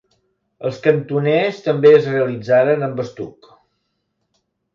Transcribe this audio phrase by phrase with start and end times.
[0.69, 3.53] Els cantoners també es realitzaren amb estuc.